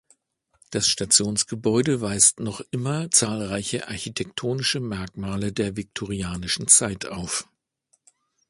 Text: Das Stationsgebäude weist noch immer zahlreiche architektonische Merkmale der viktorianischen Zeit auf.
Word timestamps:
Das 0.71 0.87
Stationsgebäude 0.87 2.01
weist 2.01 2.39
noch 2.39 2.61
immer 2.71 3.11
zahlreiche 3.11 3.87
architektonische 3.87 4.79
Merkmale 4.79 5.53
der 5.53 5.77
viktorianischen 5.77 6.67
Zeit 6.67 7.05
auf. 7.05 7.47